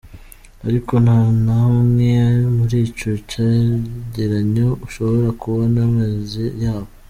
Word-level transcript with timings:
Ariko 0.67 0.93
nta 1.03 1.19
na 1.45 1.53
hamwe 1.65 2.11
muri 2.55 2.77
ico 2.87 3.11
cegeranyo 3.31 4.67
ushobora 4.85 5.27
kubona 5.41 5.77
amazi 5.89 6.43
yabo. 6.63 6.89